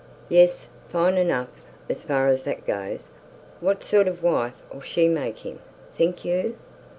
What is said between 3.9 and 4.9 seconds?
of a wife'll